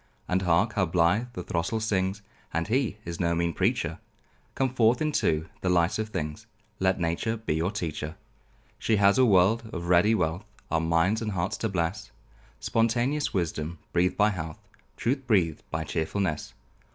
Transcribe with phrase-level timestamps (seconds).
[0.27, 0.73] And hark!
[0.73, 2.23] how blithe the throstle sings!
[2.51, 3.99] And he is no mean preacher;
[4.55, 6.47] Come forth into the light of things,
[6.79, 8.15] Let Nature be your teacher.
[8.79, 12.09] She has a world of ready wealth, Our minds and hearts to bless
[12.59, 14.57] Spontaneous wisdom breathed by health,
[14.97, 16.55] Truth breathed by chearfulness.